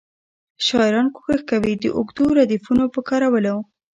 شاعران 0.65 1.07
کوښښ 1.15 1.39
کوي 1.49 1.73
د 1.79 1.85
اوږدو 1.97 2.25
ردیفونو 2.37 2.83
په 2.93 2.99
کارولو. 3.09 3.57